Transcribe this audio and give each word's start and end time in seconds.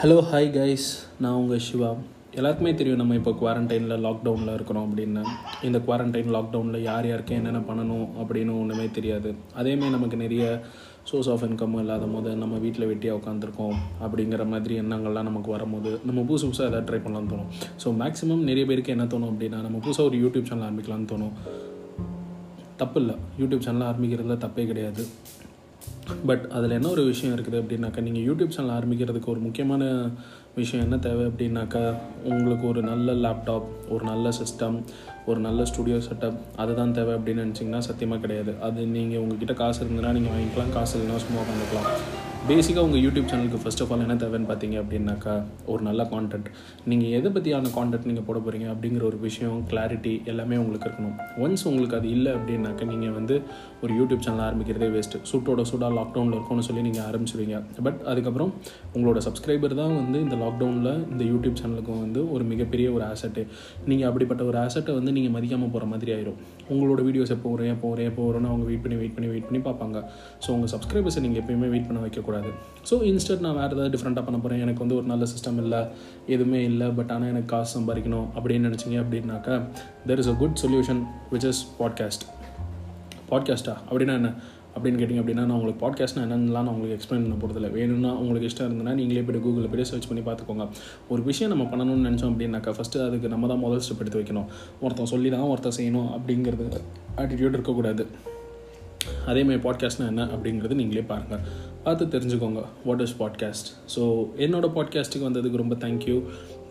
Hello 0.00 0.16
hi 0.30 0.48
guys 0.56 0.86
நான் 1.22 1.36
உங்கள் 1.40 1.62
சிவா. 1.66 1.90
எல்லாருக்குமே 2.38 2.72
தெரியும் 2.78 2.98
நம்ம 3.00 3.14
இப்போ 3.18 3.32
குவாரண்டைனில் 3.40 4.02
லாக்டவுனில் 4.06 4.52
இருக்கிறோம் 4.56 4.86
அப்படின்னு. 4.88 5.22
இந்த 5.66 5.78
குவாரண்டைன் 5.86 6.32
லாக்டவுனில் 6.34 6.84
யார் 6.86 7.06
யாருக்கு 7.10 7.36
என்னென்ன 7.38 7.60
பண்ணணும் 7.68 8.04
அப்படின்னு 8.22 8.52
ஒன்றுமே 8.62 8.86
தெரியாது. 8.98 9.30
அதேமாதிரி 9.60 9.94
நமக்கு 9.96 10.16
நிறைய 10.24 10.44
சோர்ஸ் 11.10 11.30
ஆஃப் 11.34 11.44
இன்கம்மும் 11.48 11.82
இல்லாத 11.84 12.08
போது 12.14 12.34
நம்ம 12.42 12.58
வீட்டில் 12.64 12.88
வெட்டியாக 12.90 13.20
உட்காந்துருக்கோம் 13.20 13.78
அப்படிங்கிற 14.06 14.46
மாதிரி 14.52 14.76
எண்ணங்கள்லாம் 14.82 15.28
நமக்கு 15.30 15.50
வரும்போது 15.56 15.92
நம்ம 16.10 16.26
புதுசு 16.30 16.46
புதுசாக 16.50 16.70
எதாவது 16.72 16.88
ட்ரை 16.90 17.00
பண்ணலாம் 17.06 17.32
தோணும். 17.32 17.50
ஸோ 17.84 17.94
மேக்ஸிமம் 18.02 18.44
நிறைய 18.50 18.66
பேருக்கு 18.72 18.94
என்ன 18.96 19.08
தோணும் 19.14 19.32
அப்படின்னா 19.32 19.60
நம்ம 19.68 19.80
புதுசாக 19.86 20.08
ஒரு 20.10 20.18
யூடியூப் 20.24 20.50
சேனல் 20.50 20.68
ஆரம்பிக்கலாம்னு 20.68 21.10
தோணும். 21.14 21.34
தப்பு 22.82 23.00
இல்லை. 23.04 23.16
யூடியூப் 23.42 23.66
சேனல் 23.68 23.88
ஆரம்பிக்கிறதுல 23.90 24.38
தப்பே 24.46 24.66
கிடையாது. 24.72 25.04
பட் 26.26 26.48
அதில் 26.52 26.70
என்ன 26.70 26.88
ஒரு 26.88 27.04
விஷயம் 27.04 27.38
இருக்குது 27.38 27.60
அப்படின்னாக்கா 27.60 28.00
நீங்கள் 28.00 28.26
யூடியூப் 28.28 28.48
சேனல் 28.48 28.74
ஆரம்பிக்கிறதுக்கு 28.78 29.24
ஒரு 29.24 29.40
முக்கியமான 29.40 30.10
விஷயம் 30.54 30.84
என்ன 30.84 30.98
தேவை 30.98 31.24
அப்படின்னாக்கா 31.26 31.94
உங்களுக்கு 32.22 32.68
ஒரு 32.68 32.82
நல்ல 32.82 33.12
லேப்டாப் 33.12 33.66
ஒரு 33.88 34.04
நல்ல 34.04 34.28
சிஸ்டம் 34.28 34.82
ஒரு 35.26 35.40
நல்ல 35.40 35.64
ஸ்டுடியோ 35.64 35.96
செட்டப் 35.96 36.38
அதுதான் 36.56 36.92
தேவை 36.92 37.14
அப்படின்னு 37.14 37.44
நினச்சிங்கன்னா 37.46 37.78
சத்தியமாக 37.78 38.20
கிடையாது. 38.20 38.54
அது 38.60 38.86
நீங்கள் 38.86 39.18
உங்ககிட்ட 39.18 39.52
காசு 39.52 39.84
இருந்ததுன்னா 39.84 40.12
நீங்கள் 40.12 40.34
வாங்கிக்கலாம் 40.36 40.72
காசு 40.72 40.98
இல்லைன்னா 40.98 41.16
சும்மா 41.16 41.42
உட்காந்துக்கலாம். 41.42 41.90
பேசிக்காக 42.44 42.86
உங்கள் 42.86 43.02
யூடியூப் 43.04 43.28
சேனலுக்கு 43.30 43.58
ஃபஸ்ட் 43.62 43.80
ஆஃப் 43.82 43.92
ஆல் 43.92 44.02
என்ன 44.04 44.14
தேவைன்னு 44.22 44.48
பார்த்தீங்க 44.50 44.76
அப்படின்னாக்கா 44.82 45.32
ஒரு 45.72 45.82
நல்ல 45.86 46.02
கான்டென்ட் 46.12 46.48
நீங்கள் 46.90 47.14
எதை 47.18 47.30
பற்றியான 47.36 47.70
கான்டென்ட் 47.76 48.06
நீங்கள் 48.08 48.26
போட 48.28 48.38
போகிறீங்க 48.38 48.66
அப்படிங்கிற 48.72 49.02
ஒரு 49.08 49.18
விஷயம் 49.24 49.56
கிளாரிட்டி 49.70 50.12
எல்லாமே 50.30 50.56
உங்களுக்கு 50.62 50.86
இருக்கணும். 50.88 51.14
ஒன்ஸ் 51.44 51.64
உங்களுக்கு 51.70 51.96
அது 51.98 52.08
இல்லை 52.16 52.32
அப்படின்னாக்கா 52.38 52.86
நீங்கள் 52.92 53.14
வந்து 53.18 53.36
ஒரு 53.84 53.94
யூடியூப் 54.00 54.22
சேனல் 54.26 54.44
ஆரம்பிக்கிறதே 54.48 54.88
வேஸ்ட்டு 54.96 55.20
சூட்டோட 55.30 55.64
சூடாக 55.70 55.90
லாக்டவுனில் 55.98 56.36
இருக்கும்னு 56.38 56.66
சொல்லி 56.68 56.84
நீங்கள் 56.88 57.06
ஆரம்பிச்சிருவீங்க. 57.08 57.58
பட் 57.88 57.98
அதுக்கப்புறம் 58.12 58.52
உங்களோட 58.94 59.22
சப்ஸ்கிரைபர் 59.26 59.74
தான் 59.80 59.96
வந்து 60.00 60.20
இந்த 60.26 60.38
லாக்டவுனில் 60.44 60.92
இந்த 61.14 61.22
யூடியூப் 61.32 61.58
சேனலுக்கும் 61.62 62.00
வந்து 62.04 62.22
ஒரு 62.36 62.46
மிகப்பெரிய 62.52 62.86
ஒரு 62.98 63.06
ஆசெட்டு 63.10 63.44
நீங்கள் 63.90 64.08
அப்படிப்பட்ட 64.10 64.44
ஒரு 64.52 64.60
ஆசெட்டை 64.64 64.94
வந்து 65.00 65.14
நீங்கள் 65.18 65.36
மதிக்காமல் 65.38 65.74
போகிற 65.74 65.90
மாதிரி 65.94 66.14
ஆயிரும். 66.18 66.38
உங்களோட 66.74 67.00
வீடியோஸ் 67.08 67.34
எப்போ 67.38 67.50
வரும் 67.56 67.72
எப்போ 67.74 67.90
வரும் 67.94 68.10
எப்போ 68.12 68.22
வரும்னு 68.30 68.52
அவங்க 68.54 68.66
வெயிட் 68.70 68.84
பண்ணி 68.86 69.00
வெயிட் 69.02 69.16
பண்ணி 69.18 69.30
வெயிட் 69.34 69.50
பண்ணி 69.50 69.62
பார்ப்பாங்க. 69.68 69.98
ஸோ 70.44 70.48
உங்கள் 70.58 70.74
சப்ஸ்கிரைபர்ஸை 70.76 71.24
நீங்கள் 71.26 71.42
எப்பயுமே 71.44 71.70
வெயிட் 71.74 71.90
பண்ண 71.90 72.00
வைக்கக்கூடாது. 72.06 72.34
ஸோ 72.90 72.94
இன்ஸ்டட் 73.02 73.40
நான் 73.40 73.54
வேறு 73.54 73.66
ஏதாவது 73.66 73.98
டிஃப்ரெண்ட்டாக 73.98 74.24
பண்ண 74.24 74.38
போகிறேன் 74.38 74.60
எனக்கு 74.60 74.78
வந்து 74.78 74.96
ஒரு 74.96 75.06
நல்ல 75.06 75.24
சிஸ்டம் 75.24 75.56
இல்லை 75.56 75.86
எதுவுமே 76.26 76.64
இல்லை 76.64 76.88
பட் 76.88 77.10
ஆனால் 77.10 77.28
எனக்கு 77.28 77.46
காசு 77.46 77.80
சம்பாதிக்கணும் 77.80 78.26
அப்படின்னு 78.36 78.68
நினச்சிங்க 78.68 78.98
அப்படின்னாக்கா 79.04 79.62
there 80.06 80.18
is 80.18 80.28
a 80.28 80.32
good 80.32 80.58
solution 80.62 81.02
which 81.32 81.48
is 81.48 81.68
podcast 81.78 82.26
பாட்காஸ்ட்டா 83.30 83.76
அப்படின்னா 83.90 84.14
என்ன? 84.14 84.34
அப்படின்னு 84.76 84.98
கேட்டிங்க 85.00 85.20
அப்படின்னா 85.22 85.44
நான் 85.44 85.50
உங்களுக்கு 85.50 85.90
பாட்காஸ்ட்னா 85.90 86.18
என்னென்னலாம் 86.18 86.66
நான் 86.66 86.66
உங்களுக்கு 86.66 86.96
எக்ஸ்பிளைன் 86.96 87.24
பண்ண 87.24 87.34
போகிறதில்ல 87.34 87.72
வேணும்னா 87.72 88.12
உங்களுக்கு 88.12 88.48
இஷ்டம் 88.48 88.68
இருந்ததுன்னா 88.68 88.94
நீங்களே 88.94 89.20
போய்ட்டு 89.20 89.48
கூகுளில் 89.48 89.68
போய்ட்டு 89.68 89.84
சர்ச் 89.84 90.08
பண்ணி 90.08 90.22
பார்த்துக்கோங்க. 90.22 90.68
ஒரு 91.08 91.22
விஷயம் 91.22 91.58
நம்ம 91.58 91.76
பண்ணணும்னு 91.76 92.06
நினச்சோம் 92.08 92.32
அப்படின்னாக்கா 92.32 92.74
ஃபஸ்ட்டு 92.78 93.06
அதுக்கு 93.06 93.28
நம்ம 93.28 93.46
தான் 93.46 93.58
முதல் 93.58 93.78
ஸ்டெப் 93.78 93.98
எடுத்து 93.98 94.20
வைக்கணும். 94.20 94.46
ஒருத்தன் 94.80 95.06
சொல்லி 95.06 95.30
தான் 95.30 95.40
ஒருத்தன் 95.40 95.76
செய்யணும் 95.76 96.10
அப்படிங்கிறது 96.16 96.80
ஆட்டிடியூட் 97.16 97.56
இருக்கக்கூடாது. 97.58 98.06
அதேமாதிரி 99.26 99.62
பாட்காஸ்ட்னா 99.62 100.06
என்ன 100.06 100.24
அப்படிங்கிறது 100.24 100.74
நீங்களே 100.74 101.02
பாருங்கள் 101.02 101.38
பார்த்து 101.84 102.06
தெரிஞ்சுக்கோங்க. 102.06 102.64
வாட் 102.84 103.00
இஸ் 103.00 103.14
பாட்காஸ்ட் 103.18 103.68
ஸோ 103.96 104.02
என்னோட 104.36 104.68
பாட்காஸ்ட்டுக்கு 104.74 105.26
வந்ததுக்கு 105.28 105.56
ரொம்ப 105.56 105.74
thank you 105.74 106.16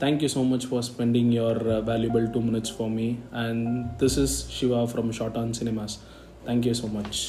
thank you 0.00 0.28
so 0.34 0.48
much 0.48 0.68
for 0.68 0.84
spending 0.90 1.30
your 1.30 1.60
valuable 1.84 2.30
two 2.30 2.40
minutes 2.40 2.72
for 2.78 2.88
me 2.88 3.12
and 3.32 3.66
this 3.98 4.18
is 4.18 4.46
Siva 4.60 4.82
from 4.82 5.10
short 5.10 5.36
on 5.36 5.50
cinemas 5.62 5.96
thank you 6.46 6.74
so 6.82 6.92
much 6.92 7.20